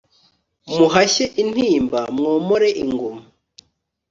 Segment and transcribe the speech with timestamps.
[0.75, 3.21] muhashye intimba mwomore inguma